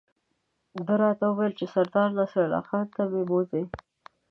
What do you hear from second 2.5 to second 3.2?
خان ته به